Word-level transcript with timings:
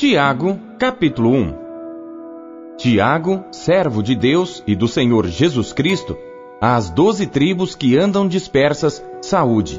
Tiago, 0.00 0.58
capítulo 0.78 1.30
1 1.30 1.54
Tiago, 2.78 3.44
servo 3.52 4.02
de 4.02 4.14
Deus 4.14 4.64
e 4.66 4.74
do 4.74 4.88
Senhor 4.88 5.26
Jesus 5.26 5.74
Cristo, 5.74 6.16
às 6.58 6.88
doze 6.88 7.26
tribos 7.26 7.74
que 7.74 7.98
andam 7.98 8.26
dispersas, 8.26 9.04
saúde. 9.20 9.78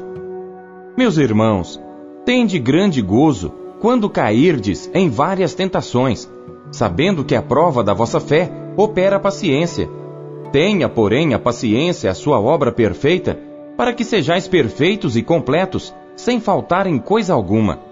Meus 0.96 1.16
irmãos, 1.16 1.82
tende 2.24 2.60
grande 2.60 3.02
gozo 3.02 3.52
quando 3.80 4.08
cairdes 4.08 4.88
em 4.94 5.10
várias 5.10 5.54
tentações, 5.54 6.30
sabendo 6.70 7.24
que 7.24 7.34
a 7.34 7.42
prova 7.42 7.82
da 7.82 7.92
vossa 7.92 8.20
fé 8.20 8.48
opera 8.76 9.18
paciência. 9.18 9.90
Tenha, 10.52 10.88
porém, 10.88 11.34
a 11.34 11.38
paciência 11.40 12.08
a 12.08 12.14
sua 12.14 12.40
obra 12.40 12.70
perfeita, 12.70 13.36
para 13.76 13.92
que 13.92 14.04
sejais 14.04 14.46
perfeitos 14.46 15.16
e 15.16 15.22
completos, 15.24 15.92
sem 16.14 16.38
faltar 16.38 16.86
em 16.86 17.00
coisa 17.00 17.34
alguma. 17.34 17.90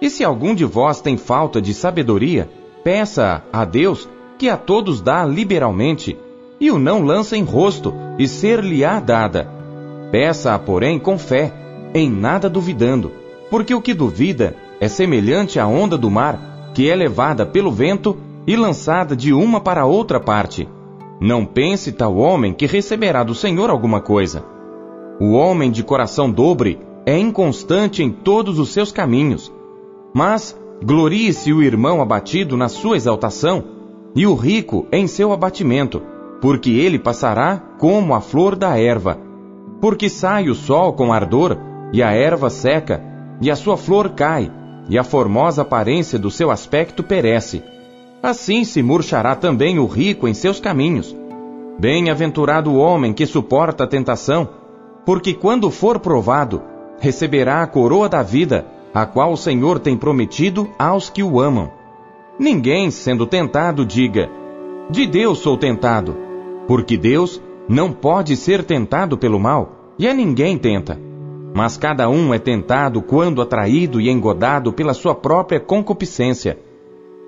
E 0.00 0.10
se 0.10 0.24
algum 0.24 0.54
de 0.54 0.64
vós 0.64 1.00
tem 1.00 1.16
falta 1.16 1.60
de 1.60 1.72
sabedoria, 1.72 2.48
peça 2.84 3.42
a 3.52 3.64
Deus, 3.64 4.08
que 4.38 4.48
a 4.48 4.56
todos 4.56 5.00
dá 5.00 5.24
liberalmente, 5.24 6.16
e 6.60 6.70
o 6.70 6.78
não 6.78 7.02
lança 7.02 7.36
em 7.36 7.42
rosto, 7.42 7.94
e 8.18 8.28
ser-lhe-á 8.28 9.00
dada. 9.00 9.50
Peça-a, 10.10 10.58
porém, 10.58 10.98
com 10.98 11.18
fé, 11.18 11.52
em 11.94 12.10
nada 12.10 12.48
duvidando, 12.48 13.10
porque 13.50 13.74
o 13.74 13.80
que 13.80 13.94
duvida 13.94 14.54
é 14.80 14.88
semelhante 14.88 15.58
à 15.58 15.66
onda 15.66 15.96
do 15.96 16.10
mar, 16.10 16.70
que 16.74 16.90
é 16.90 16.94
levada 16.94 17.46
pelo 17.46 17.72
vento 17.72 18.16
e 18.46 18.54
lançada 18.54 19.16
de 19.16 19.32
uma 19.32 19.60
para 19.60 19.86
outra 19.86 20.20
parte. 20.20 20.68
Não 21.20 21.46
pense 21.46 21.92
tal 21.92 22.16
homem 22.16 22.52
que 22.52 22.66
receberá 22.66 23.24
do 23.24 23.34
Senhor 23.34 23.70
alguma 23.70 24.00
coisa. 24.00 24.44
O 25.18 25.32
homem 25.32 25.70
de 25.70 25.82
coração 25.82 26.30
dobre 26.30 26.78
é 27.06 27.18
inconstante 27.18 28.02
em 28.02 28.10
todos 28.10 28.58
os 28.58 28.68
seus 28.68 28.92
caminhos. 28.92 29.50
Mas 30.16 30.58
glorie-se 30.82 31.52
o 31.52 31.62
irmão 31.62 32.00
abatido 32.00 32.56
na 32.56 32.70
sua 32.70 32.96
exaltação, 32.96 33.62
e 34.14 34.26
o 34.26 34.34
rico 34.34 34.86
em 34.90 35.06
seu 35.06 35.30
abatimento, 35.30 36.00
porque 36.40 36.70
ele 36.70 36.98
passará 36.98 37.62
como 37.78 38.14
a 38.14 38.20
flor 38.22 38.56
da 38.56 38.78
erva. 38.78 39.18
Porque 39.78 40.08
sai 40.08 40.48
o 40.48 40.54
sol 40.54 40.94
com 40.94 41.12
ardor, 41.12 41.58
e 41.92 42.02
a 42.02 42.12
erva 42.12 42.48
seca, 42.48 43.04
e 43.42 43.50
a 43.50 43.54
sua 43.54 43.76
flor 43.76 44.08
cai, 44.08 44.50
e 44.88 44.96
a 44.96 45.04
formosa 45.04 45.60
aparência 45.60 46.18
do 46.18 46.30
seu 46.30 46.50
aspecto 46.50 47.02
perece. 47.02 47.62
Assim 48.22 48.64
se 48.64 48.82
murchará 48.82 49.34
também 49.34 49.78
o 49.78 49.84
rico 49.84 50.26
em 50.26 50.32
seus 50.32 50.58
caminhos. 50.58 51.14
Bem-aventurado 51.78 52.72
o 52.72 52.78
homem 52.78 53.12
que 53.12 53.26
suporta 53.26 53.84
a 53.84 53.86
tentação, 53.86 54.48
porque 55.04 55.34
quando 55.34 55.70
for 55.70 55.98
provado, 55.98 56.62
receberá 56.98 57.62
a 57.62 57.66
coroa 57.66 58.08
da 58.08 58.22
vida, 58.22 58.64
a 58.96 59.04
qual 59.04 59.30
o 59.30 59.36
Senhor 59.36 59.78
tem 59.78 59.94
prometido 59.94 60.70
aos 60.78 61.10
que 61.10 61.22
o 61.22 61.38
amam. 61.38 61.70
Ninguém, 62.38 62.90
sendo 62.90 63.26
tentado, 63.26 63.84
diga: 63.84 64.30
De 64.88 65.06
Deus 65.06 65.40
sou 65.40 65.58
tentado, 65.58 66.16
porque 66.66 66.96
Deus 66.96 67.38
não 67.68 67.92
pode 67.92 68.34
ser 68.38 68.64
tentado 68.64 69.18
pelo 69.18 69.38
mal, 69.38 69.92
e 69.98 70.08
a 70.08 70.14
ninguém 70.14 70.56
tenta. 70.56 70.98
Mas 71.54 71.76
cada 71.76 72.08
um 72.08 72.32
é 72.32 72.38
tentado 72.38 73.02
quando 73.02 73.42
atraído 73.42 74.00
e 74.00 74.08
engodado 74.08 74.72
pela 74.72 74.94
sua 74.94 75.14
própria 75.14 75.60
concupiscência. 75.60 76.58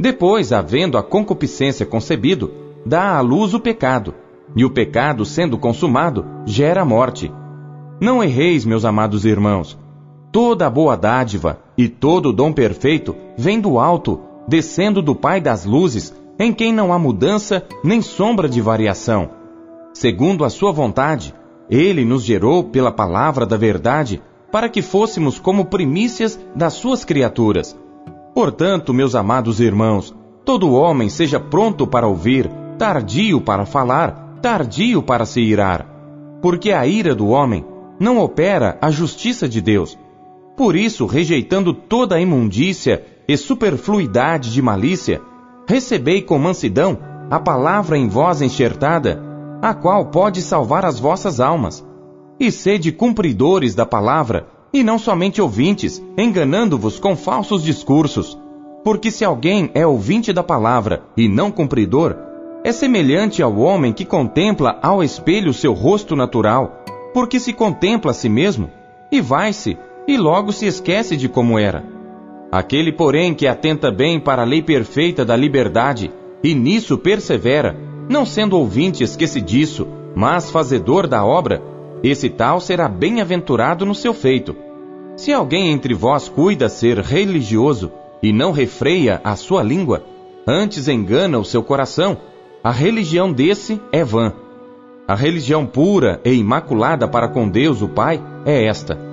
Depois, 0.01 0.55
havendo 0.55 0.97
a 0.97 1.03
concupiscência 1.03 1.85
concebido, 1.85 2.51
dá 2.87 3.19
à 3.19 3.21
luz 3.21 3.53
o 3.53 3.61
pecado, 3.61 4.15
e 4.57 4.65
o 4.65 4.71
pecado, 4.71 5.23
sendo 5.27 5.59
consumado, 5.59 6.25
gera 6.47 6.83
morte. 6.83 7.31
Não 8.01 8.25
erreis, 8.25 8.65
meus 8.65 8.87
amados 8.87 9.27
irmãos. 9.27 9.79
Toda 10.31 10.69
boa 10.69 10.97
dádiva 10.97 11.59
e 11.77 11.89
todo 11.89 12.33
dom 12.33 12.53
perfeito 12.53 13.17
vem 13.37 13.61
do 13.61 13.79
alto, 13.79 14.21
descendo 14.47 15.01
do 15.01 15.15
Pai 15.15 15.41
das 15.41 15.65
luzes, 15.65 16.15
em 16.39 16.53
quem 16.53 16.73
não 16.73 16.93
há 16.93 16.99
mudança 16.99 17.65
nem 17.83 18.03
sombra 18.03 18.49
de 18.49 18.61
variação. 18.61 19.31
Segundo 19.95 20.45
a 20.45 20.51
sua 20.51 20.71
vontade, 20.71 21.35
ele 21.71 22.05
nos 22.05 22.25
gerou 22.25 22.65
pela 22.65 22.93
palavra 22.93 23.47
da 23.47 23.57
verdade, 23.57 24.23
para 24.53 24.69
que 24.69 24.83
fôssemos 24.83 25.39
como 25.39 25.65
primícias 25.65 26.39
das 26.55 26.75
suas 26.75 27.05
criaturas. 27.05 27.77
Portanto, 28.35 28.95
meus 28.95 29.15
amados 29.15 29.61
irmãos, 29.61 30.15
todo 30.45 30.73
homem 30.73 31.09
seja 31.09 31.41
pronto 31.41 31.87
para 31.87 32.07
ouvir, 32.07 32.51
tardio 32.79 33.41
para 33.41 33.67
falar, 33.67 34.39
tardio 34.41 35.03
para 35.03 35.25
se 35.25 35.41
irar. 35.41 35.87
Porque 36.41 36.71
a 36.71 36.87
ira 36.87 37.15
do 37.15 37.29
homem 37.29 37.65
não 37.99 38.19
opera 38.19 38.79
a 38.81 38.91
justiça 38.91 39.49
de 39.49 39.61
Deus. 39.61 39.99
Por 40.59 40.75
isso, 40.75 41.07
rejeitando 41.07 41.73
toda 41.73 42.17
a 42.17 42.21
imundícia 42.21 43.05
e 43.29 43.37
superfluidade 43.37 44.53
de 44.53 44.61
malícia, 44.61 45.23
recebei 45.69 46.21
com 46.21 46.37
mansidão 46.37 46.99
a 47.31 47.39
palavra 47.39 47.97
em 47.97 48.09
vós 48.09 48.43
enxertada, 48.43 49.23
a 49.63 49.73
qual 49.73 50.07
pode 50.07 50.43
salvar 50.43 50.85
as 50.85 50.99
vossas 50.99 51.39
almas. 51.39 51.87
E 52.41 52.51
sede 52.51 52.91
cumpridores 52.91 53.77
da 53.77 53.87
palavra, 53.87 54.49
e 54.73 54.83
não 54.83 54.99
somente 54.99 55.41
ouvintes, 55.41 56.03
enganando-vos 56.17 56.99
com 56.99 57.15
falsos 57.15 57.63
discursos. 57.63 58.37
Porque 58.83 59.13
se 59.13 59.25
alguém 59.25 59.71
é 59.75 59.87
ouvinte 59.87 60.33
da 60.33 60.43
palavra 60.43 61.05
e 61.17 61.29
não 61.29 61.53
cumpridor, 61.53 62.17
é 62.65 62.73
semelhante 62.73 63.43
ao 63.43 63.57
homem 63.59 63.93
que 63.93 64.05
contempla 64.05 64.79
ao 64.83 65.05
espelho 65.05 65.55
seu 65.55 65.73
rosto 65.73 66.17
natural 66.17 66.83
porque 67.13 67.41
se 67.41 67.53
contempla 67.53 68.11
a 68.11 68.15
si 68.15 68.29
mesmo, 68.29 68.71
e 69.11 69.21
vai-se, 69.21 69.79
e 70.09 70.17
logo 70.17 70.51
se 70.53 70.67
esquece 70.67 71.19
de 71.19 71.29
como 71.29 71.59
era. 71.59 71.85
Aquele, 72.51 72.91
porém, 72.91 73.35
que 73.35 73.47
atenta 73.47 73.91
bem 73.91 74.19
para 74.19 74.41
a 74.41 74.45
lei 74.47 74.63
perfeita 74.63 75.23
da 75.23 75.37
liberdade, 75.37 76.11
e 76.43 76.55
nisso 76.55 76.97
persevera, 76.97 77.77
não 78.09 78.25
sendo 78.25 78.57
ouvinte 78.57 79.05
esquecidiço, 79.05 79.87
mas 80.17 80.51
fazedor 80.51 81.07
da 81.07 81.23
obra, 81.23 81.63
esse 82.03 82.31
tal 82.31 82.59
será 82.59 82.89
bem-aventurado 82.89 83.85
no 83.85 83.95
seu 83.95 84.15
feito. 84.15 84.57
Se 85.15 85.31
alguém 85.31 85.69
entre 85.69 85.93
vós 85.93 86.27
cuida 86.27 86.71
ser 86.71 87.01
religioso 87.01 87.93
e 88.23 88.33
não 88.33 88.51
refreia 88.51 89.21
a 89.23 89.37
sua 89.37 89.63
língua, 89.63 90.03
antes 90.47 90.89
engana 90.89 91.39
o 91.39 91.45
seu 91.45 91.63
coração, 91.63 92.17
a 92.65 92.71
religião 92.71 93.31
desse 93.31 93.79
é 93.93 94.03
vã. 94.03 94.33
A 95.07 95.15
religião 95.15 95.67
pura 95.67 96.19
e 96.25 96.33
imaculada 96.33 97.07
para 97.07 97.29
com 97.29 97.49
Deus 97.49 97.83
o 97.83 97.89
Pai 97.89 98.23
é 98.47 98.65
esta: 98.65 99.08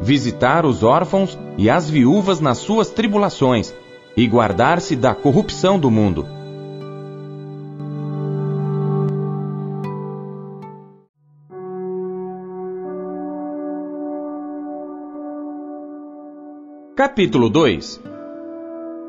visitar 0.00 0.64
os 0.64 0.82
órfãos 0.82 1.38
e 1.56 1.68
as 1.68 1.88
viúvas 1.88 2.40
nas 2.40 2.58
suas 2.58 2.90
tribulações 2.90 3.74
e 4.16 4.26
guardar-se 4.26 4.96
da 4.96 5.14
corrupção 5.14 5.78
do 5.78 5.90
mundo. 5.90 6.26
Capítulo 16.96 17.48
2 17.48 18.00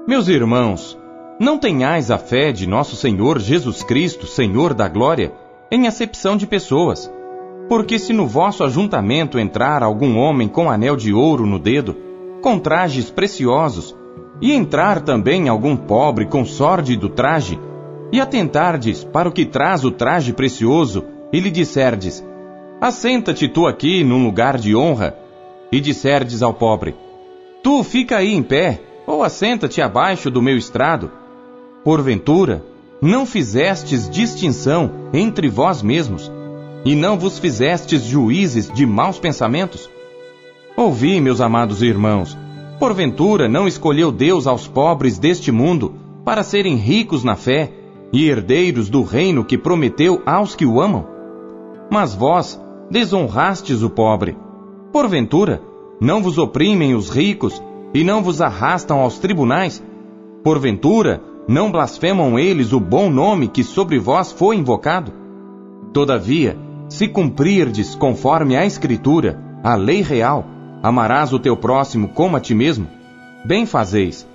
Meus 0.07 0.27
irmãos, 0.27 0.97
não 1.39 1.57
tenhais 1.57 2.11
a 2.11 2.17
fé 2.17 2.51
de 2.51 2.67
nosso 2.67 2.95
Senhor 2.95 3.39
Jesus 3.39 3.81
Cristo, 3.81 4.27
Senhor 4.27 4.73
da 4.73 4.87
Glória, 4.87 5.33
em 5.71 5.87
acepção 5.87 6.35
de 6.35 6.45
pessoas. 6.45 7.11
Porque 7.69 7.99
se 7.99 8.11
no 8.11 8.25
vosso 8.25 8.63
ajuntamento 8.63 9.37
entrar 9.37 9.83
algum 9.83 10.17
homem 10.17 10.47
com 10.47 10.71
anel 10.71 10.95
de 10.95 11.13
ouro 11.13 11.45
no 11.45 11.59
dedo, 11.59 11.95
com 12.41 12.57
trajes 12.57 13.11
preciosos, 13.11 13.95
e 14.41 14.51
entrar 14.51 15.01
também 15.01 15.47
algum 15.47 15.77
pobre 15.77 16.25
com 16.25 16.43
sórdido 16.43 17.09
traje, 17.09 17.59
e 18.11 18.19
atentardes 18.19 19.03
para 19.03 19.29
o 19.29 19.31
que 19.31 19.45
traz 19.45 19.85
o 19.85 19.91
traje 19.91 20.33
precioso, 20.33 21.05
e 21.31 21.39
lhe 21.39 21.51
disserdes: 21.51 22.25
Assenta-te 22.81 23.47
tu 23.47 23.67
aqui 23.67 24.03
num 24.03 24.25
lugar 24.25 24.57
de 24.57 24.75
honra, 24.75 25.15
e 25.71 25.79
disserdes 25.79 26.41
ao 26.41 26.53
pobre: 26.53 26.95
Tu 27.61 27.83
fica 27.83 28.17
aí 28.17 28.33
em 28.33 28.41
pé, 28.41 28.81
ou 29.05 29.23
assenta-te 29.23 29.79
abaixo 29.79 30.31
do 30.31 30.41
meu 30.41 30.57
estrado. 30.57 31.11
Porventura, 31.83 32.63
não 32.99 33.25
fizestes 33.25 34.09
distinção 34.09 34.91
entre 35.13 35.47
vós 35.47 35.83
mesmos, 35.83 36.31
e 36.85 36.95
não 36.95 37.17
vos 37.17 37.39
fizestes 37.39 38.03
juízes 38.03 38.71
de 38.71 38.85
maus 38.85 39.19
pensamentos? 39.19 39.89
Ouvi, 40.75 41.19
meus 41.19 41.41
amados 41.41 41.81
irmãos, 41.81 42.37
porventura 42.79 43.49
não 43.49 43.67
escolheu 43.67 44.11
Deus 44.11 44.47
aos 44.47 44.67
pobres 44.67 45.19
deste 45.19 45.51
mundo 45.51 45.93
para 46.23 46.43
serem 46.43 46.75
ricos 46.75 47.23
na 47.23 47.35
fé 47.35 47.71
e 48.13 48.27
herdeiros 48.27 48.89
do 48.89 49.03
reino 49.03 49.43
que 49.43 49.57
prometeu 49.57 50.21
aos 50.25 50.55
que 50.55 50.65
o 50.65 50.81
amam? 50.81 51.05
Mas 51.91 52.15
vós 52.15 52.59
desonrastes 52.89 53.81
o 53.83 53.89
pobre. 53.89 54.37
Porventura, 54.91 55.61
não 55.99 56.23
vos 56.23 56.37
oprimem 56.37 56.95
os 56.95 57.09
ricos 57.09 57.61
e 57.93 58.03
não 58.03 58.23
vos 58.23 58.41
arrastam 58.41 58.99
aos 58.99 59.19
tribunais? 59.19 59.83
Porventura, 60.43 61.21
não 61.47 61.71
blasfemam 61.71 62.39
eles 62.39 62.71
o 62.71 62.79
bom 62.79 63.09
nome 63.09 63.47
que 63.47 63.63
sobre 63.63 63.99
vós 63.99 64.31
foi 64.31 64.55
invocado? 64.55 65.11
Todavia, 65.91 66.57
se 66.89 67.07
cumprirdes 67.07 67.93
conforme 67.93 68.57
a 68.57 68.65
Escritura, 68.65 69.39
a 69.63 69.75
lei 69.75 70.01
real, 70.01 70.45
amarás 70.81 71.31
o 71.31 71.39
teu 71.39 71.55
próximo 71.55 72.09
como 72.09 72.35
a 72.35 72.39
ti 72.39 72.55
mesmo, 72.55 72.87
bem 73.45 73.65
fazeis. 73.65 74.27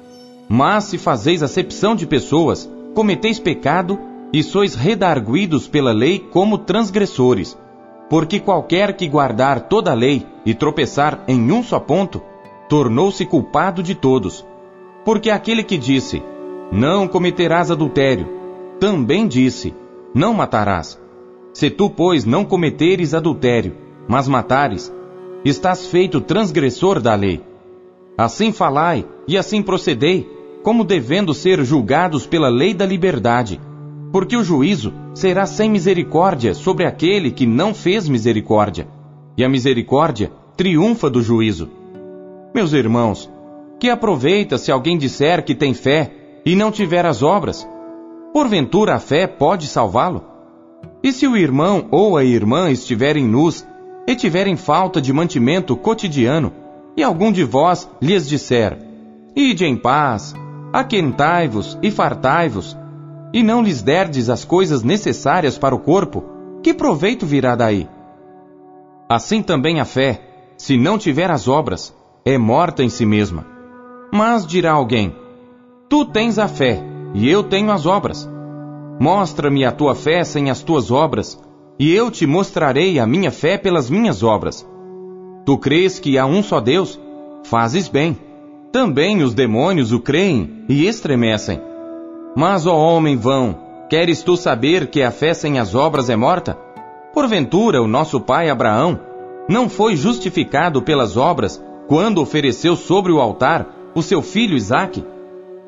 Mas 0.48 0.84
se 0.84 0.96
fazeis 0.96 1.42
acepção 1.42 1.96
de 1.96 2.06
pessoas, 2.06 2.70
cometeis 2.94 3.40
pecado 3.40 3.98
e 4.32 4.42
sois 4.42 4.74
redarguidos 4.74 5.66
pela 5.66 5.92
lei 5.92 6.18
como 6.18 6.58
transgressores. 6.58 7.58
Porque 8.08 8.38
qualquer 8.38 8.96
que 8.96 9.08
guardar 9.08 9.68
toda 9.68 9.90
a 9.90 9.94
lei 9.94 10.24
e 10.46 10.54
tropeçar 10.54 11.24
em 11.26 11.50
um 11.50 11.62
só 11.62 11.80
ponto, 11.80 12.22
tornou-se 12.68 13.24
culpado 13.26 13.82
de 13.82 13.94
todos. 13.94 14.46
Porque 15.04 15.30
aquele 15.30 15.64
que 15.64 15.76
disse, 15.76 16.22
não 16.70 17.08
cometerás 17.08 17.70
adultério, 17.70 18.28
também 18.78 19.26
disse, 19.26 19.74
não 20.14 20.34
matarás. 20.34 21.03
Se 21.54 21.70
tu, 21.70 21.88
pois, 21.88 22.24
não 22.24 22.44
cometeres 22.44 23.14
adultério, 23.14 23.76
mas 24.08 24.26
matares, 24.26 24.92
estás 25.44 25.86
feito 25.86 26.20
transgressor 26.20 27.00
da 27.00 27.14
lei. 27.14 27.40
Assim 28.18 28.52
falai 28.52 29.06
e 29.28 29.38
assim 29.38 29.62
procedei, 29.62 30.28
como 30.64 30.82
devendo 30.82 31.32
ser 31.32 31.64
julgados 31.64 32.26
pela 32.26 32.48
lei 32.48 32.74
da 32.74 32.84
liberdade, 32.84 33.60
porque 34.10 34.36
o 34.36 34.42
juízo 34.42 34.92
será 35.14 35.46
sem 35.46 35.70
misericórdia 35.70 36.54
sobre 36.54 36.86
aquele 36.86 37.30
que 37.30 37.46
não 37.46 37.72
fez 37.72 38.08
misericórdia, 38.08 38.88
e 39.36 39.44
a 39.44 39.48
misericórdia 39.48 40.32
triunfa 40.56 41.08
do 41.08 41.22
juízo. 41.22 41.70
Meus 42.52 42.72
irmãos, 42.72 43.30
que 43.78 43.88
aproveita 43.88 44.58
se 44.58 44.72
alguém 44.72 44.98
disser 44.98 45.44
que 45.44 45.54
tem 45.54 45.72
fé 45.72 46.10
e 46.44 46.56
não 46.56 46.72
tiver 46.72 47.06
as 47.06 47.22
obras? 47.22 47.68
Porventura 48.32 48.96
a 48.96 48.98
fé 48.98 49.28
pode 49.28 49.68
salvá-lo? 49.68 50.33
E 51.02 51.12
se 51.12 51.26
o 51.26 51.36
irmão 51.36 51.88
ou 51.90 52.16
a 52.16 52.24
irmã 52.24 52.70
estiverem 52.70 53.26
nus 53.26 53.66
e 54.06 54.14
tiverem 54.14 54.56
falta 54.56 55.00
de 55.00 55.12
mantimento 55.12 55.76
cotidiano, 55.76 56.52
e 56.96 57.02
algum 57.02 57.32
de 57.32 57.44
vós 57.44 57.88
lhes 58.00 58.28
disser: 58.28 58.78
Ide 59.34 59.64
em 59.64 59.76
paz, 59.76 60.34
aquentai-vos 60.72 61.78
e 61.82 61.90
fartai-vos, 61.90 62.76
e 63.32 63.42
não 63.42 63.62
lhes 63.62 63.82
derdes 63.82 64.30
as 64.30 64.44
coisas 64.44 64.82
necessárias 64.82 65.58
para 65.58 65.74
o 65.74 65.80
corpo, 65.80 66.24
que 66.62 66.72
proveito 66.72 67.26
virá 67.26 67.56
daí? 67.56 67.88
Assim 69.08 69.42
também 69.42 69.80
a 69.80 69.84
fé, 69.84 70.20
se 70.56 70.76
não 70.76 70.96
tiver 70.96 71.30
as 71.30 71.48
obras, 71.48 71.94
é 72.24 72.38
morta 72.38 72.82
em 72.82 72.88
si 72.88 73.04
mesma. 73.04 73.46
Mas 74.12 74.46
dirá 74.46 74.72
alguém: 74.72 75.14
Tu 75.88 76.04
tens 76.06 76.38
a 76.38 76.48
fé, 76.48 76.82
e 77.12 77.28
eu 77.28 77.42
tenho 77.42 77.70
as 77.70 77.86
obras. 77.86 78.28
Mostra-me 78.98 79.64
a 79.64 79.72
tua 79.72 79.94
fé 79.94 80.22
sem 80.24 80.50
as 80.50 80.62
tuas 80.62 80.90
obras, 80.90 81.40
e 81.78 81.92
eu 81.92 82.10
te 82.10 82.26
mostrarei 82.26 82.98
a 82.98 83.06
minha 83.06 83.30
fé 83.30 83.58
pelas 83.58 83.90
minhas 83.90 84.22
obras. 84.22 84.66
Tu 85.44 85.58
crês 85.58 85.98
que 85.98 86.16
há 86.16 86.24
um 86.24 86.42
só 86.42 86.60
Deus? 86.60 86.98
Fazes 87.44 87.88
bem. 87.88 88.16
Também 88.72 89.22
os 89.22 89.34
demônios 89.34 89.92
o 89.92 90.00
creem 90.00 90.64
e 90.68 90.86
estremecem. 90.86 91.60
Mas, 92.36 92.66
ó 92.66 92.76
homem 92.76 93.16
vão, 93.16 93.58
queres 93.90 94.22
tu 94.22 94.36
saber 94.36 94.86
que 94.88 95.02
a 95.02 95.10
fé 95.10 95.34
sem 95.34 95.58
as 95.58 95.74
obras 95.74 96.08
é 96.08 96.16
morta? 96.16 96.56
Porventura, 97.12 97.82
o 97.82 97.86
nosso 97.86 98.20
pai 98.20 98.48
Abraão 98.48 98.98
não 99.48 99.68
foi 99.68 99.94
justificado 99.94 100.82
pelas 100.82 101.16
obras 101.16 101.62
quando 101.86 102.20
ofereceu 102.20 102.74
sobre 102.74 103.12
o 103.12 103.20
altar 103.20 103.92
o 103.94 104.02
seu 104.02 104.22
filho 104.22 104.56
Isaque? 104.56 105.04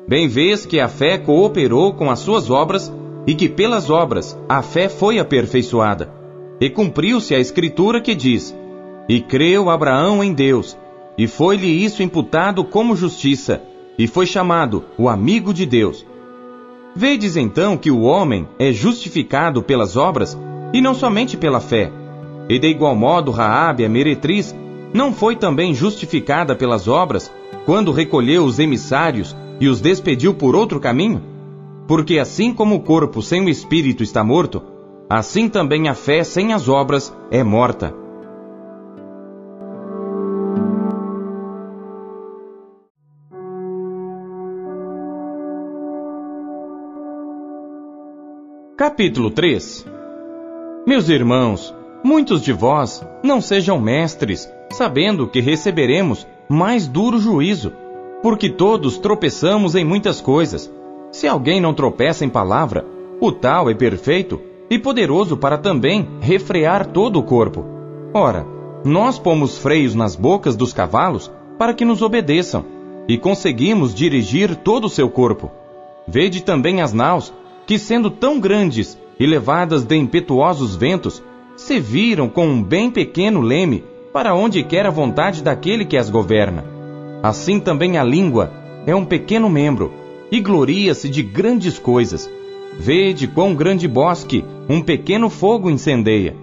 Bem 0.07 0.27
vês 0.27 0.65
que 0.65 0.79
a 0.79 0.87
fé 0.87 1.17
cooperou 1.17 1.93
com 1.93 2.09
as 2.09 2.19
suas 2.19 2.49
obras 2.49 2.91
e 3.27 3.35
que 3.35 3.49
pelas 3.49 3.89
obras 3.89 4.39
a 4.47 4.61
fé 4.61 4.87
foi 4.87 5.19
aperfeiçoada. 5.19 6.09
E 6.61 6.69
cumpriu-se 6.69 7.35
a 7.35 7.39
escritura 7.39 7.99
que 7.99 8.15
diz: 8.15 8.55
E 9.09 9.19
creu 9.19 9.69
Abraão 9.69 10.23
em 10.23 10.33
Deus, 10.33 10.77
e 11.17 11.27
foi-lhe 11.27 11.67
isso 11.67 12.01
imputado 12.01 12.63
como 12.63 12.95
justiça, 12.95 13.61
e 13.99 14.07
foi 14.07 14.25
chamado 14.25 14.85
o 14.97 15.09
amigo 15.09 15.53
de 15.53 15.65
Deus. 15.65 16.05
Vedes 16.95 17.35
então 17.35 17.77
que 17.77 17.91
o 17.91 18.01
homem 18.01 18.47
é 18.57 18.71
justificado 18.71 19.61
pelas 19.61 19.97
obras 19.97 20.37
e 20.73 20.81
não 20.81 20.95
somente 20.95 21.35
pela 21.35 21.59
fé. 21.59 21.91
E 22.49 22.57
de 22.57 22.67
igual 22.67 22.95
modo 22.95 23.29
Raabe, 23.29 23.83
a 23.85 23.89
meretriz, 23.89 24.55
não 24.93 25.11
foi 25.13 25.35
também 25.35 25.73
justificada 25.73 26.55
pelas 26.55 26.87
obras 26.87 27.31
quando 27.65 27.91
recolheu 27.91 28.45
os 28.45 28.57
emissários 28.57 29.35
e 29.59 29.67
os 29.67 29.81
despediu 29.81 30.33
por 30.33 30.55
outro 30.55 30.79
caminho? 30.79 31.36
Porque 31.87 32.19
assim 32.19 32.53
como 32.53 32.75
o 32.75 32.81
corpo 32.81 33.21
sem 33.21 33.45
o 33.45 33.49
espírito 33.49 34.03
está 34.03 34.23
morto, 34.23 34.61
assim 35.09 35.47
também 35.47 35.87
a 35.87 35.93
fé 35.93 36.21
sem 36.23 36.51
as 36.51 36.67
obras 36.67 37.15
é 37.31 37.41
morta. 37.43 37.95
Capítulo 48.75 49.31
3 49.31 49.87
Meus 50.85 51.07
irmãos, 51.09 51.73
muitos 52.03 52.41
de 52.41 52.51
vós 52.51 53.01
não 53.23 53.39
sejam 53.39 53.79
mestres, 53.79 54.47
sabendo 54.71 55.27
que 55.27 55.39
receberemos 55.39 56.27
mais 56.49 56.85
duro 56.85 57.17
juízo, 57.17 57.71
porque 58.21 58.49
todos 58.49 58.97
tropeçamos 58.97 59.73
em 59.73 59.85
muitas 59.85 60.19
coisas. 60.19 60.71
Se 61.11 61.27
alguém 61.27 61.61
não 61.61 61.73
tropeça 61.73 62.25
em 62.25 62.29
palavra, 62.29 62.85
o 63.19 63.31
tal 63.31 63.69
é 63.69 63.73
perfeito 63.73 64.39
e 64.69 64.77
poderoso 64.77 65.37
para 65.37 65.57
também 65.57 66.07
refrear 66.19 66.87
todo 66.87 67.17
o 67.19 67.23
corpo. 67.23 67.65
Ora, 68.13 68.45
nós 68.83 69.17
pomos 69.17 69.57
freios 69.57 69.95
nas 69.95 70.15
bocas 70.15 70.55
dos 70.55 70.73
cavalos 70.73 71.31
para 71.57 71.73
que 71.73 71.85
nos 71.85 72.01
obedeçam, 72.01 72.65
e 73.07 73.17
conseguimos 73.17 73.95
dirigir 73.95 74.55
todo 74.55 74.85
o 74.85 74.89
seu 74.89 75.09
corpo. 75.09 75.49
Vede 76.07 76.43
também 76.43 76.81
as 76.81 76.93
naus, 76.93 77.33
que 77.65 77.79
sendo 77.79 78.09
tão 78.09 78.39
grandes 78.39 78.97
e 79.19 79.25
levadas 79.25 79.83
de 79.83 79.95
impetuosos 79.95 80.75
ventos, 80.75 81.23
se 81.55 81.79
viram 81.79 82.29
com 82.29 82.47
um 82.47 82.61
bem 82.61 82.91
pequeno 82.91 83.41
leme 83.41 83.83
para 84.13 84.35
onde 84.35 84.61
quer 84.63 84.85
a 84.85 84.91
vontade 84.91 85.41
daquele 85.41 85.85
que 85.85 85.97
as 85.97 86.09
governa. 86.09 86.63
Assim 87.23 87.59
também 87.59 87.97
a 87.97 88.03
língua 88.03 88.51
é 88.85 88.95
um 88.95 89.05
pequeno 89.05 89.49
membro, 89.49 89.91
e 90.31 90.39
gloria-se 90.39 91.09
de 91.09 91.23
grandes 91.23 91.79
coisas. 91.79 92.29
Vede 92.79 93.27
quão 93.27 93.55
grande 93.55 93.87
bosque 93.87 94.43
um 94.69 94.81
pequeno 94.81 95.29
fogo 95.29 95.69
incendeia. 95.69 96.35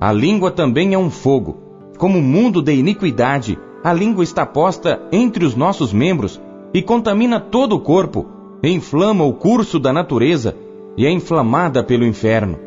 A 0.00 0.12
língua 0.12 0.50
também 0.50 0.94
é 0.94 0.98
um 0.98 1.10
fogo. 1.10 1.58
Como 1.96 2.20
mundo 2.20 2.60
de 2.60 2.74
iniquidade, 2.74 3.58
a 3.84 3.92
língua 3.92 4.24
está 4.24 4.44
posta 4.44 5.00
entre 5.12 5.44
os 5.44 5.54
nossos 5.54 5.92
membros 5.92 6.40
e 6.74 6.82
contamina 6.82 7.38
todo 7.38 7.76
o 7.76 7.80
corpo, 7.80 8.26
inflama 8.62 9.24
o 9.24 9.32
curso 9.32 9.78
da 9.78 9.92
natureza 9.92 10.56
e 10.96 11.06
é 11.06 11.10
inflamada 11.10 11.82
pelo 11.82 12.04
inferno. 12.04 12.58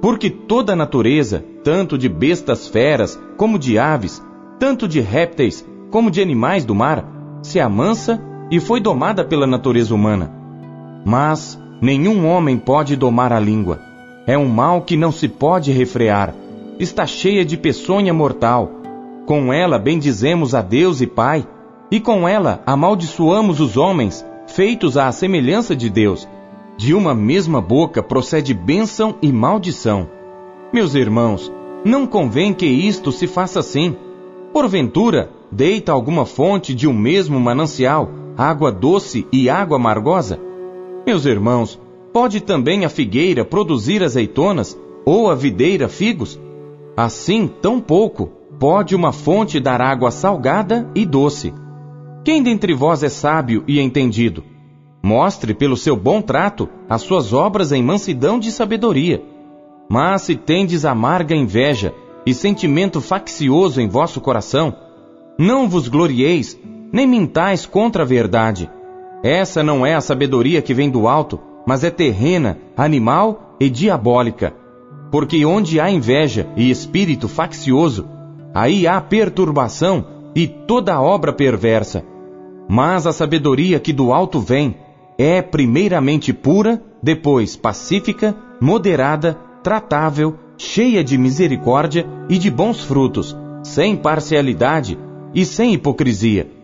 Porque 0.00 0.30
toda 0.30 0.74
a 0.74 0.76
natureza, 0.76 1.44
tanto 1.64 1.96
de 1.96 2.08
bestas 2.08 2.68
feras 2.68 3.20
como 3.36 3.58
de 3.58 3.78
aves, 3.78 4.22
tanto 4.58 4.86
de 4.86 5.00
répteis 5.00 5.66
como 5.90 6.10
de 6.10 6.20
animais 6.20 6.64
do 6.64 6.74
mar, 6.74 7.04
se 7.42 7.58
amansa 7.58 8.22
e 8.50 8.60
foi 8.60 8.80
domada 8.80 9.24
pela 9.24 9.46
natureza 9.46 9.94
humana. 9.94 10.30
Mas 11.04 11.60
nenhum 11.80 12.26
homem 12.26 12.56
pode 12.56 12.96
domar 12.96 13.32
a 13.32 13.40
língua. 13.40 13.80
É 14.26 14.36
um 14.36 14.48
mal 14.48 14.82
que 14.82 14.96
não 14.96 15.12
se 15.12 15.28
pode 15.28 15.72
refrear. 15.72 16.34
Está 16.78 17.06
cheia 17.06 17.44
de 17.44 17.56
peçonha 17.56 18.12
mortal. 18.12 18.70
Com 19.26 19.52
ela 19.52 19.78
bendizemos 19.78 20.54
a 20.54 20.62
Deus 20.62 21.00
e 21.00 21.06
Pai, 21.06 21.46
e 21.90 22.00
com 22.00 22.28
ela 22.28 22.62
amaldiçoamos 22.66 23.60
os 23.60 23.76
homens, 23.76 24.24
feitos 24.46 24.96
à 24.96 25.10
semelhança 25.10 25.74
de 25.74 25.88
Deus. 25.88 26.28
De 26.76 26.94
uma 26.94 27.14
mesma 27.14 27.60
boca 27.60 28.02
procede 28.02 28.52
bênção 28.52 29.16
e 29.22 29.32
maldição. 29.32 30.08
Meus 30.72 30.94
irmãos, 30.94 31.50
não 31.84 32.06
convém 32.06 32.52
que 32.52 32.66
isto 32.66 33.10
se 33.10 33.26
faça 33.26 33.60
assim. 33.60 33.96
Porventura, 34.52 35.30
deita 35.50 35.92
alguma 35.92 36.26
fonte 36.26 36.74
de 36.74 36.86
um 36.86 36.92
mesmo 36.92 37.40
manancial 37.40 38.10
água 38.36 38.70
doce 38.70 39.26
e 39.32 39.48
água 39.48 39.76
amargosa? 39.76 40.38
Meus 41.06 41.24
irmãos, 41.24 41.80
pode 42.12 42.40
também 42.40 42.84
a 42.84 42.88
figueira 42.88 43.44
produzir 43.44 44.02
azeitonas 44.02 44.78
ou 45.04 45.30
a 45.30 45.34
videira 45.34 45.88
figos? 45.88 46.38
Assim, 46.96 47.46
tão 47.46 47.80
pouco, 47.80 48.30
pode 48.58 48.94
uma 48.94 49.12
fonte 49.12 49.60
dar 49.60 49.80
água 49.80 50.10
salgada 50.10 50.90
e 50.94 51.06
doce. 51.06 51.52
Quem 52.24 52.42
dentre 52.42 52.74
vós 52.74 53.02
é 53.02 53.08
sábio 53.08 53.62
e 53.68 53.80
entendido? 53.80 54.42
Mostre 55.02 55.54
pelo 55.54 55.76
seu 55.76 55.96
bom 55.96 56.20
trato 56.20 56.68
as 56.88 57.02
suas 57.02 57.32
obras 57.32 57.70
em 57.70 57.82
mansidão 57.82 58.38
de 58.38 58.50
sabedoria. 58.50 59.22
Mas 59.88 60.22
se 60.22 60.34
tendes 60.34 60.84
amarga 60.84 61.34
inveja 61.34 61.94
e 62.26 62.34
sentimento 62.34 63.00
faccioso 63.00 63.80
em 63.80 63.88
vosso 63.88 64.20
coração, 64.20 64.74
não 65.38 65.68
vos 65.68 65.86
glorieis 65.86 66.58
nem 66.96 67.06
mintais 67.06 67.66
contra 67.66 68.04
a 68.04 68.06
verdade. 68.06 68.70
Essa 69.22 69.62
não 69.62 69.84
é 69.84 69.94
a 69.94 70.00
sabedoria 70.00 70.62
que 70.62 70.72
vem 70.72 70.88
do 70.88 71.06
alto, 71.06 71.38
mas 71.66 71.84
é 71.84 71.90
terrena, 71.90 72.58
animal 72.74 73.54
e 73.60 73.68
diabólica. 73.68 74.54
Porque 75.12 75.44
onde 75.44 75.78
há 75.78 75.90
inveja 75.90 76.48
e 76.56 76.70
espírito 76.70 77.28
faccioso, 77.28 78.08
aí 78.54 78.86
há 78.86 78.98
perturbação 78.98 80.06
e 80.34 80.48
toda 80.48 80.98
obra 80.98 81.34
perversa. 81.34 82.02
Mas 82.66 83.06
a 83.06 83.12
sabedoria 83.12 83.78
que 83.78 83.92
do 83.92 84.10
alto 84.10 84.40
vem 84.40 84.78
é 85.18 85.42
primeiramente 85.42 86.32
pura, 86.32 86.82
depois 87.02 87.56
pacífica, 87.56 88.34
moderada, 88.58 89.38
tratável, 89.62 90.38
cheia 90.56 91.04
de 91.04 91.18
misericórdia 91.18 92.06
e 92.30 92.38
de 92.38 92.50
bons 92.50 92.82
frutos, 92.82 93.36
sem 93.62 93.94
parcialidade 93.94 94.98
e 95.34 95.44
sem 95.44 95.74
hipocrisia. 95.74 96.55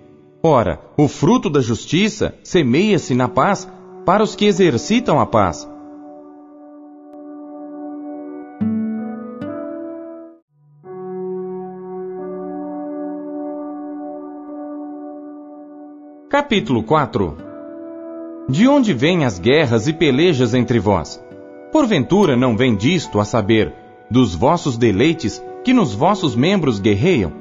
Ora, 0.44 0.80
o 0.96 1.06
fruto 1.06 1.48
da 1.48 1.60
justiça 1.60 2.34
semeia-se 2.42 3.14
na 3.14 3.28
paz 3.28 3.70
para 4.04 4.24
os 4.24 4.34
que 4.34 4.44
exercitam 4.44 5.20
a 5.20 5.26
paz. 5.26 5.70
Capítulo 16.28 16.82
4 16.82 17.36
De 18.48 18.66
onde 18.66 18.92
vêm 18.92 19.24
as 19.24 19.38
guerras 19.38 19.86
e 19.86 19.92
pelejas 19.92 20.54
entre 20.54 20.80
vós? 20.80 21.24
Porventura 21.70 22.36
não 22.36 22.56
vem 22.56 22.74
disto, 22.74 23.20
a 23.20 23.24
saber, 23.24 23.72
dos 24.10 24.34
vossos 24.34 24.76
deleites 24.76 25.40
que 25.62 25.72
nos 25.72 25.94
vossos 25.94 26.34
membros 26.34 26.80
guerreiam? 26.80 27.32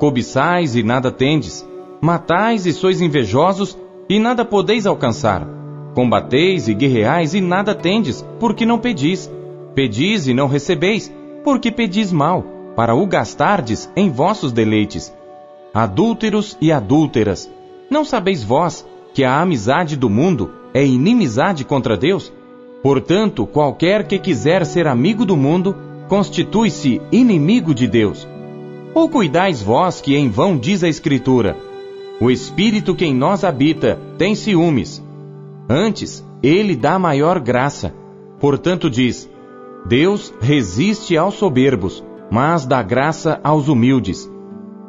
Cobiçais 0.00 0.74
e 0.74 0.82
nada 0.82 1.12
tendes, 1.12 1.64
matais 2.02 2.66
e 2.66 2.72
sois 2.72 3.00
invejosos 3.00 3.78
e 4.08 4.18
nada 4.18 4.44
podeis 4.44 4.86
alcançar. 4.86 5.46
Combateis 5.94 6.66
e 6.66 6.74
guerreais 6.74 7.32
e 7.32 7.40
nada 7.40 7.76
tendes, 7.76 8.26
porque 8.40 8.66
não 8.66 8.78
pedis. 8.78 9.30
Pedis 9.72 10.26
e 10.26 10.34
não 10.34 10.48
recebeis, 10.48 11.12
porque 11.44 11.70
pedis 11.70 12.10
mal, 12.10 12.44
para 12.74 12.94
o 12.94 13.06
gastardes 13.06 13.88
em 13.94 14.10
vossos 14.10 14.50
deleites. 14.50 15.14
Adúlteros 15.72 16.58
e 16.60 16.72
adúlteras, 16.72 17.48
não 17.88 18.04
sabeis 18.04 18.42
vós 18.42 18.84
que 19.14 19.22
a 19.22 19.40
amizade 19.40 19.96
do 19.96 20.10
mundo 20.10 20.50
é 20.74 20.84
inimizade 20.84 21.64
contra 21.64 21.96
Deus? 21.96 22.32
Portanto, 22.82 23.46
qualquer 23.46 24.06
que 24.08 24.18
quiser 24.18 24.66
ser 24.66 24.88
amigo 24.88 25.24
do 25.24 25.36
mundo, 25.36 25.76
constitui-se 26.08 27.00
inimigo 27.12 27.72
de 27.72 27.86
Deus. 27.86 28.26
Ou 28.92 29.08
cuidais 29.08 29.62
vós 29.62 30.00
que 30.00 30.16
em 30.16 30.28
vão 30.28 30.58
diz 30.58 30.82
a 30.82 30.88
Escritura: 30.88 31.56
O 32.20 32.30
Espírito 32.30 32.94
que 32.94 33.04
em 33.04 33.14
nós 33.14 33.44
habita 33.44 33.98
tem 34.18 34.34
ciúmes. 34.34 35.04
Antes, 35.68 36.24
ele 36.42 36.76
dá 36.76 36.98
maior 36.98 37.40
graça. 37.40 37.94
Portanto, 38.38 38.88
diz: 38.88 39.28
Deus 39.86 40.32
resiste 40.40 41.16
aos 41.16 41.34
soberbos, 41.34 42.04
mas 42.30 42.66
dá 42.66 42.82
graça 42.82 43.40
aos 43.42 43.68
humildes. 43.68 44.30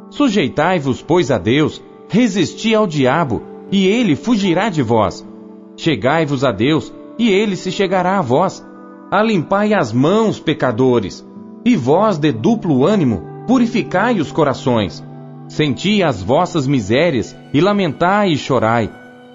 Sujeitai-vos, 0.10 1.02
pois, 1.02 1.32
a 1.32 1.38
Deus 1.38 1.82
Resisti 2.14 2.76
ao 2.76 2.86
diabo, 2.86 3.42
e 3.72 3.88
ele 3.88 4.16
fugirá 4.16 4.70
de 4.70 4.84
vós. 4.84 5.28
Chegai-vos 5.76 6.44
a 6.44 6.52
Deus, 6.52 6.94
e 7.18 7.28
ele 7.28 7.56
se 7.56 7.72
chegará 7.72 8.20
a 8.20 8.22
vós. 8.22 8.64
Alimpai 9.10 9.74
as 9.74 9.92
mãos, 9.92 10.40
pecadores, 10.40 11.28
e 11.66 11.76
vós 11.76 12.20
de 12.20 12.32
duplo 12.32 12.86
ânimo, 12.86 13.24
purificai 13.48 14.20
os 14.20 14.32
corações. 14.32 15.04
Senti 15.48 16.02
as 16.02 16.22
vossas 16.22 16.66
misérias, 16.66 17.36
e 17.54 17.62
lamentai 17.62 18.32
e 18.32 18.38
chorai. 18.38 18.90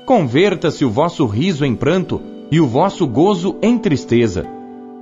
Converta-se 0.04 0.84
o 0.84 0.90
vosso 0.90 1.26
riso 1.26 1.64
em 1.64 1.74
pranto, 1.74 2.20
e 2.50 2.60
o 2.60 2.66
vosso 2.66 3.06
gozo 3.06 3.56
em 3.62 3.78
tristeza. 3.78 4.46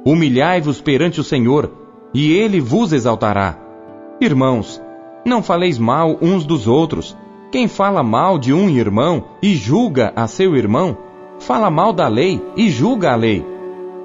Humilhai-vos 0.04 0.80
perante 0.80 1.20
o 1.20 1.25
Senhor, 1.25 1.72
e 2.12 2.32
ele 2.32 2.60
vos 2.60 2.92
exaltará. 2.92 3.58
Irmãos, 4.20 4.82
não 5.25 5.42
faleis 5.42 5.78
mal 5.78 6.16
uns 6.22 6.44
dos 6.44 6.66
outros, 6.66 7.16
quem 7.50 7.68
fala 7.68 8.02
mal 8.02 8.38
de 8.38 8.52
um 8.52 8.68
irmão 8.68 9.25
e 9.42 9.54
julga 9.54 10.12
a 10.16 10.26
seu 10.26 10.56
irmão, 10.56 10.96
fala 11.38 11.70
mal 11.70 11.92
da 11.92 12.08
lei 12.08 12.42
e 12.56 12.68
julga 12.68 13.12
a 13.12 13.16
lei. 13.16 13.44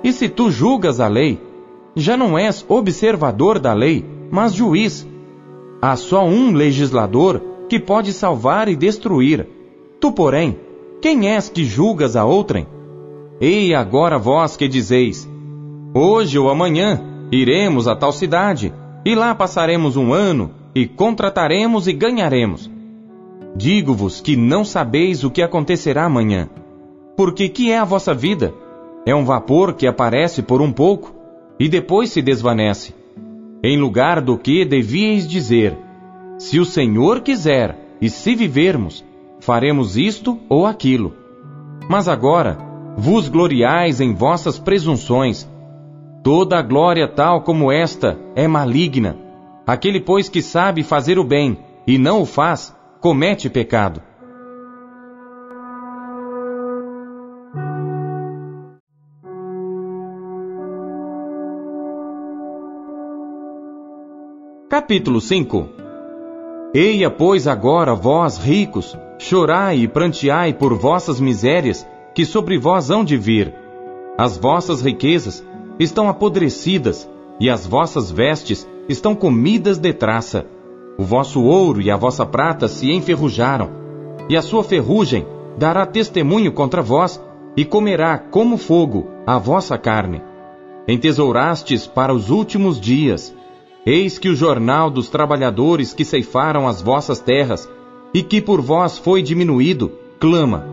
E 0.03 0.11
se 0.13 0.29
tu 0.29 0.49
julgas 0.49 0.99
a 0.99 1.07
lei, 1.07 1.39
já 1.95 2.15
não 2.15 2.37
és 2.37 2.65
observador 2.67 3.59
da 3.59 3.73
lei, 3.73 4.05
mas 4.31 4.53
juiz. 4.53 5.07
Há 5.81 5.95
só 5.95 6.23
um 6.23 6.51
legislador 6.51 7.41
que 7.67 7.79
pode 7.79 8.13
salvar 8.13 8.69
e 8.69 8.75
destruir. 8.75 9.47
Tu, 9.99 10.11
porém, 10.11 10.59
quem 11.01 11.27
és 11.27 11.49
que 11.49 11.65
julgas 11.65 12.15
a 12.15 12.23
outrem? 12.23 12.67
Ei 13.39 13.73
agora 13.73 14.19
vós 14.19 14.55
que 14.55 14.67
dizeis: 14.67 15.27
Hoje 15.93 16.37
ou 16.37 16.49
amanhã 16.49 17.01
iremos 17.31 17.87
a 17.87 17.95
tal 17.95 18.11
cidade, 18.11 18.71
e 19.03 19.15
lá 19.15 19.33
passaremos 19.33 19.97
um 19.97 20.13
ano, 20.13 20.51
e 20.75 20.85
contrataremos 20.85 21.87
e 21.87 21.93
ganharemos. 21.93 22.69
Digo-vos 23.55 24.21
que 24.21 24.35
não 24.35 24.63
sabeis 24.63 25.23
o 25.23 25.31
que 25.31 25.41
acontecerá 25.41 26.05
amanhã. 26.05 26.47
Porque 27.17 27.49
que 27.49 27.71
é 27.71 27.79
a 27.79 27.83
vossa 27.83 28.13
vida? 28.13 28.53
É 29.05 29.15
um 29.15 29.25
vapor 29.25 29.73
que 29.73 29.87
aparece 29.87 30.43
por 30.43 30.61
um 30.61 30.71
pouco 30.71 31.13
e 31.59 31.67
depois 31.67 32.11
se 32.11 32.21
desvanece. 32.21 32.93
Em 33.63 33.77
lugar 33.77 34.21
do 34.21 34.37
que 34.37 34.65
devíeis 34.65 35.27
dizer: 35.27 35.77
Se 36.37 36.59
o 36.59 36.65
Senhor 36.65 37.21
quiser 37.21 37.77
e 38.01 38.09
se 38.09 38.35
vivermos, 38.35 39.05
faremos 39.39 39.97
isto 39.97 40.39
ou 40.49 40.65
aquilo. 40.65 41.13
Mas 41.89 42.07
agora 42.07 42.57
vos 42.97 43.29
gloriais 43.29 44.01
em 44.01 44.13
vossas 44.13 44.57
presunções. 44.57 45.49
Toda 46.23 46.57
a 46.57 46.61
glória 46.61 47.07
tal 47.07 47.41
como 47.41 47.71
esta 47.71 48.19
é 48.35 48.47
maligna. 48.47 49.17
Aquele, 49.65 49.99
pois, 49.99 50.27
que 50.27 50.41
sabe 50.41 50.83
fazer 50.83 51.19
o 51.19 51.23
bem 51.23 51.57
e 51.85 51.97
não 51.97 52.21
o 52.21 52.25
faz, 52.25 52.75
comete 52.99 53.49
pecado. 53.49 54.01
Capítulo 64.81 65.21
5 65.21 65.69
Eia, 66.73 67.11
pois, 67.11 67.47
agora, 67.47 67.93
vós 67.93 68.39
ricos, 68.39 68.97
chorai 69.19 69.77
e 69.77 69.87
pranteai 69.87 70.53
por 70.53 70.73
vossas 70.73 71.19
misérias, 71.19 71.87
que 72.15 72.25
sobre 72.25 72.57
vós 72.57 72.89
hão 72.89 73.03
de 73.03 73.15
vir. 73.15 73.53
As 74.17 74.39
vossas 74.39 74.81
riquezas 74.81 75.45
estão 75.79 76.09
apodrecidas, 76.09 77.07
e 77.39 77.47
as 77.47 77.67
vossas 77.67 78.09
vestes 78.09 78.67
estão 78.89 79.13
comidas 79.13 79.77
de 79.77 79.93
traça. 79.93 80.47
O 80.97 81.03
vosso 81.03 81.43
ouro 81.43 81.79
e 81.79 81.91
a 81.91 81.95
vossa 81.95 82.25
prata 82.25 82.67
se 82.67 82.91
enferrujaram, 82.91 83.69
e 84.27 84.35
a 84.35 84.41
sua 84.41 84.63
ferrugem 84.63 85.27
dará 85.59 85.85
testemunho 85.85 86.51
contra 86.51 86.81
vós, 86.81 87.23
e 87.55 87.63
comerá 87.63 88.17
como 88.17 88.57
fogo 88.57 89.05
a 89.27 89.37
vossa 89.37 89.77
carne. 89.77 90.23
Entesourastes 90.87 91.85
para 91.85 92.11
os 92.11 92.31
últimos 92.31 92.81
dias. 92.81 93.31
Eis 93.85 94.19
que 94.19 94.29
o 94.29 94.35
jornal 94.35 94.91
dos 94.91 95.09
trabalhadores 95.09 95.93
que 95.93 96.05
ceifaram 96.05 96.67
as 96.67 96.81
vossas 96.81 97.19
terras, 97.19 97.67
e 98.13 98.21
que 98.21 98.39
por 98.39 98.61
vós 98.61 98.97
foi 98.97 99.23
diminuído, 99.23 99.91
clama. 100.19 100.65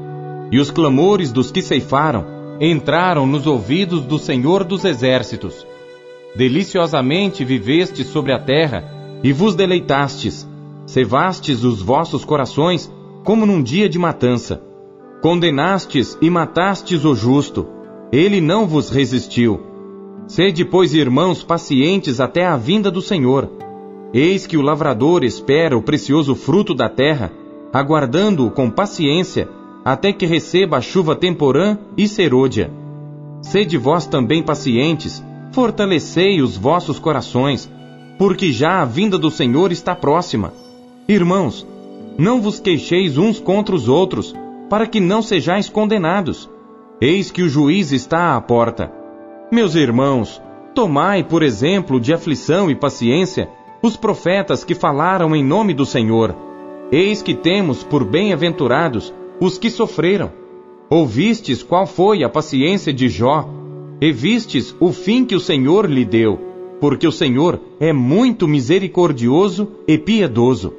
E 0.53 0.59
os 0.59 0.71
clamores 0.71 1.33
dos 1.33 1.50
que 1.50 1.62
ceifaram 1.62 2.27
entraram 2.61 3.27
nos 3.27 3.47
ouvidos 3.47 4.03
do 4.03 4.19
Senhor 4.19 4.62
dos 4.65 4.85
Exércitos. 4.85 5.67
Deliciosamente 6.37 7.45
viveste 7.45 8.05
sobre 8.05 8.33
a 8.33 8.38
terra, 8.38 8.85
e 9.23 9.33
vos 9.33 9.55
deleitastes, 9.55 10.47
cevastes 10.87 11.65
os 11.65 11.81
vossos 11.81 12.25
corações 12.25 12.93
como 13.25 13.47
num 13.47 13.62
dia 13.62 13.88
de 13.88 13.99
matança. 13.99 14.62
Condenastes 15.23 16.17
e 16.21 16.31
matastes 16.31 17.05
o 17.05 17.15
justo, 17.15 17.67
ele 18.12 18.41
não 18.41 18.67
vos 18.67 18.91
resistiu. 18.91 19.67
Sede, 20.28 20.62
pois, 20.62 20.92
irmãos, 20.92 21.42
pacientes 21.42 22.20
até 22.20 22.44
a 22.44 22.54
vinda 22.54 22.90
do 22.90 23.00
Senhor. 23.00 23.50
Eis 24.12 24.47
que 24.47 24.58
o 24.58 24.62
lavrador 24.62 25.25
espera 25.25 25.76
o 25.76 25.82
precioso 25.82 26.35
fruto 26.35 26.75
da 26.75 26.87
terra, 26.87 27.32
aguardando-o 27.73 28.50
com 28.50 28.70
paciência, 28.70 29.49
até 29.82 30.12
que 30.12 30.26
receba 30.26 30.76
a 30.76 30.80
chuva 30.82 31.16
temporã 31.16 31.78
e 31.97 32.06
serôdia. 32.06 32.70
Sede 33.40 33.78
vós 33.78 34.04
também 34.04 34.42
pacientes, 34.42 35.25
fortalecei 35.52 36.42
os 36.42 36.58
vossos 36.58 36.99
corações, 36.99 37.68
porque 38.18 38.52
já 38.52 38.82
a 38.82 38.85
vinda 38.85 39.16
do 39.16 39.30
Senhor 39.30 39.73
está 39.73 39.97
próxima. 39.97 40.52
Irmãos, 41.08 41.66
não 42.18 42.42
vos 42.42 42.61
queixeis 42.61 43.16
uns 43.16 43.40
contra 43.40 43.75
os 43.75 43.88
outros, 43.88 44.35
para 44.68 44.87
que 44.87 45.00
não 45.00 45.23
sejais 45.23 45.70
condenados. 45.70 46.50
Eis 47.00 47.30
que 47.30 47.40
o 47.42 47.49
juiz 47.49 47.92
está 47.92 48.37
à 48.37 48.40
porta. 48.42 48.98
Meus 49.50 49.75
irmãos, 49.75 50.43
tomai 50.75 51.25
por 51.25 51.43
exemplo 51.43 51.99
de 51.99 52.12
aflição 52.12 52.71
e 52.71 52.75
paciência 52.75 53.49
os 53.83 53.97
profetas 53.97 54.64
que 54.64 54.75
falaram 54.75 55.35
em 55.35 55.45
nome 55.45 55.73
do 55.73 55.87
Senhor. 55.87 56.35
Eis 56.90 57.23
que 57.23 57.35
temos 57.35 57.83
por 57.83 58.05
bem-aventurados 58.05 59.12
os 59.40 59.59
que 59.59 59.71
sofreram. 59.71 60.33
Ouvistes 60.90 61.62
qual 61.62 61.87
foi 61.87 62.25
a 62.25 62.28
paciência 62.28 62.93
de 62.93 63.09
Jó, 63.09 63.49
e 64.00 64.12
vistes 64.12 64.75
o 64.81 64.93
fim 64.93 65.25
que 65.25 65.35
o 65.35 65.40
Senhor 65.40 65.88
lhe 65.90 66.05
deu 66.05 66.49
porque 66.81 67.07
o 67.07 67.12
Senhor 67.12 67.61
é 67.81 67.93
muito 67.93 68.47
misericordioso 68.47 69.69
e 69.87 69.99
piedoso. 69.99 70.75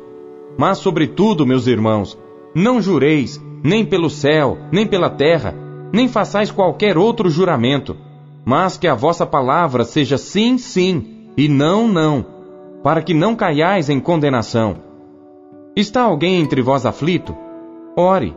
Mas, 0.57 0.79
sobretudo, 0.79 1.45
meus 1.45 1.67
irmãos, 1.67 2.17
Não 2.55 2.81
jureis, 2.81 3.39
nem 3.63 3.85
pelo 3.85 4.09
céu, 4.09 4.57
nem 4.71 4.87
pela 4.87 5.09
terra, 5.09 5.53
nem 5.93 6.07
façais 6.07 6.49
qualquer 6.49 6.97
outro 6.97 7.29
juramento, 7.29 7.95
mas 8.49 8.77
que 8.77 8.87
a 8.87 8.95
vossa 8.95 9.27
palavra 9.27 9.83
seja 9.83 10.17
sim, 10.17 10.57
sim, 10.57 11.29
e 11.37 11.47
não, 11.47 11.87
não, 11.87 12.25
para 12.81 12.99
que 12.99 13.13
não 13.13 13.35
caiais 13.35 13.91
em 13.91 13.99
condenação. 13.99 14.77
Está 15.75 16.01
alguém 16.01 16.41
entre 16.41 16.59
vós 16.59 16.83
aflito? 16.83 17.37
Ore. 17.95 18.35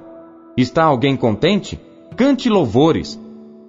Está 0.54 0.84
alguém 0.84 1.16
contente? 1.16 1.80
Cante 2.14 2.50
louvores. 2.50 3.18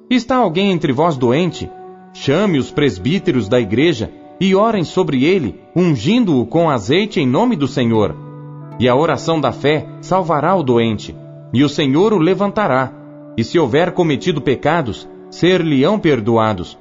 Está 0.10 0.36
alguém 0.36 0.74
entre 0.74 0.92
vós 0.92 1.16
doente? 1.16 1.72
Chame 2.12 2.60
os 2.60 2.70
presbíteros 2.70 3.48
da 3.48 3.62
igreja 3.62 4.12
e 4.38 4.54
orem 4.54 4.84
sobre 4.84 5.24
ele, 5.24 5.62
ungindo-o 5.74 6.46
com 6.46 6.70
azeite 6.70 7.22
em 7.22 7.26
nome 7.26 7.56
do 7.56 7.70
Senhor. 7.70 8.18
E 8.78 8.90
a 8.90 8.96
oração 8.98 9.40
da 9.40 9.54
fé 9.54 9.88
salvará 10.02 10.54
o 10.54 10.62
doente, 10.62 11.16
e 11.54 11.64
o 11.64 11.70
Senhor 11.70 12.12
o 12.12 12.18
levantará. 12.18 12.92
E 13.38 13.46
se 13.46 13.58
houver 13.58 13.94
cometido 13.94 14.42
pecados, 14.42 15.08
ser-lhe-ão 15.34 15.98
perdoados. 15.98 16.78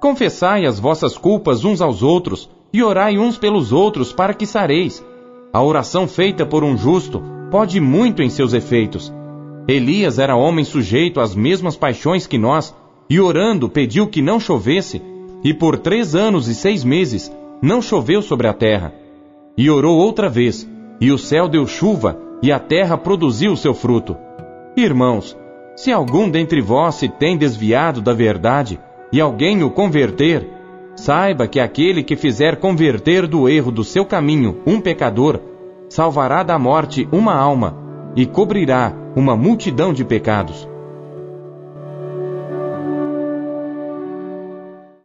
Confessai 0.00 0.66
as 0.66 0.80
vossas 0.80 1.16
culpas 1.16 1.64
uns 1.64 1.80
aos 1.80 2.02
outros, 2.02 2.50
e 2.72 2.82
orai 2.82 3.16
uns 3.16 3.38
pelos 3.38 3.72
outros 3.72 4.12
para 4.12 4.34
que 4.34 4.44
sareis. 4.44 5.04
A 5.52 5.62
oração 5.62 6.08
feita 6.08 6.44
por 6.44 6.64
um 6.64 6.76
justo 6.76 7.22
pode 7.50 7.80
muito 7.80 8.22
em 8.22 8.28
seus 8.28 8.52
efeitos. 8.52 9.12
Elias 9.68 10.18
era 10.18 10.34
homem 10.34 10.64
sujeito 10.64 11.20
às 11.20 11.34
mesmas 11.34 11.76
paixões 11.76 12.26
que 12.26 12.36
nós, 12.36 12.74
e 13.08 13.20
orando 13.20 13.68
pediu 13.68 14.08
que 14.08 14.20
não 14.20 14.40
chovesse, 14.40 15.00
e 15.44 15.54
por 15.54 15.78
três 15.78 16.16
anos 16.16 16.48
e 16.48 16.56
seis 16.56 16.82
meses 16.82 17.32
não 17.62 17.80
choveu 17.80 18.20
sobre 18.20 18.48
a 18.48 18.52
terra. 18.52 18.92
E 19.56 19.70
orou 19.70 19.96
outra 19.96 20.28
vez, 20.28 20.68
e 21.00 21.12
o 21.12 21.18
céu 21.18 21.48
deu 21.48 21.66
chuva, 21.68 22.18
e 22.42 22.50
a 22.50 22.58
terra 22.58 22.98
produziu 22.98 23.56
seu 23.56 23.72
fruto. 23.72 24.16
Irmãos, 24.76 25.36
se 25.76 25.92
algum 25.92 26.28
dentre 26.28 26.60
vós 26.60 26.94
se 26.96 27.06
tem 27.06 27.36
desviado 27.36 28.00
da 28.00 28.14
verdade, 28.14 28.80
e 29.12 29.20
alguém 29.20 29.62
o 29.62 29.70
converter, 29.70 30.48
saiba 30.96 31.46
que 31.46 31.60
aquele 31.60 32.02
que 32.02 32.16
fizer 32.16 32.56
converter 32.56 33.26
do 33.26 33.46
erro 33.48 33.70
do 33.70 33.84
seu 33.84 34.04
caminho 34.04 34.62
um 34.66 34.80
pecador, 34.80 35.38
salvará 35.88 36.42
da 36.42 36.58
morte 36.58 37.06
uma 37.12 37.34
alma, 37.34 37.76
e 38.16 38.24
cobrirá 38.24 38.92
uma 39.14 39.36
multidão 39.36 39.92
de 39.92 40.02
pecados. 40.04 40.66